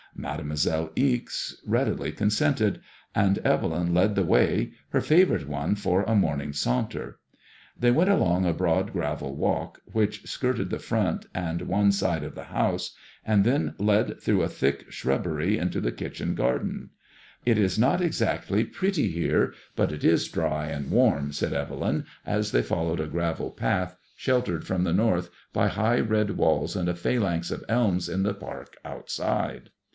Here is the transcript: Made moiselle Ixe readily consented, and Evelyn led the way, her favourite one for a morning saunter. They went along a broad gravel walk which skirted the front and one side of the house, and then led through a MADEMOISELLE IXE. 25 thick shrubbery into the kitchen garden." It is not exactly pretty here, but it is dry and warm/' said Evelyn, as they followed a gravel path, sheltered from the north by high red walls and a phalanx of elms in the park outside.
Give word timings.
Made 0.15 0.43
moiselle 0.45 0.91
Ixe 0.95 1.55
readily 1.65 2.11
consented, 2.11 2.81
and 3.15 3.37
Evelyn 3.39 3.93
led 3.93 4.13
the 4.15 4.23
way, 4.23 4.73
her 4.89 4.99
favourite 5.01 5.47
one 5.47 5.73
for 5.75 6.03
a 6.03 6.15
morning 6.15 6.53
saunter. 6.53 7.19
They 7.79 7.91
went 7.91 8.09
along 8.09 8.45
a 8.45 8.53
broad 8.53 8.93
gravel 8.93 9.35
walk 9.35 9.79
which 9.85 10.23
skirted 10.27 10.69
the 10.69 10.79
front 10.79 11.27
and 11.33 11.61
one 11.63 11.91
side 11.91 12.23
of 12.23 12.35
the 12.35 12.45
house, 12.45 12.95
and 13.25 13.43
then 13.45 13.73
led 13.77 14.19
through 14.21 14.41
a 14.43 14.45
MADEMOISELLE 14.45 14.45
IXE. 14.45 14.57
25 14.57 14.57
thick 14.57 14.91
shrubbery 14.91 15.57
into 15.57 15.79
the 15.79 15.91
kitchen 15.91 16.33
garden." 16.35 16.89
It 17.45 17.57
is 17.57 17.79
not 17.79 18.01
exactly 18.01 18.63
pretty 18.65 19.09
here, 19.09 19.53
but 19.75 19.91
it 19.91 20.03
is 20.03 20.27
dry 20.27 20.67
and 20.67 20.91
warm/' 20.91 21.33
said 21.33 21.53
Evelyn, 21.53 22.05
as 22.25 22.51
they 22.51 22.63
followed 22.63 22.99
a 22.99 23.07
gravel 23.07 23.51
path, 23.51 23.95
sheltered 24.15 24.65
from 24.67 24.83
the 24.83 24.93
north 24.93 25.29
by 25.53 25.67
high 25.67 25.99
red 25.99 26.31
walls 26.31 26.75
and 26.75 26.89
a 26.89 26.95
phalanx 26.95 27.49
of 27.49 27.63
elms 27.69 28.09
in 28.09 28.23
the 28.23 28.33
park 28.33 28.77
outside. 28.83 29.69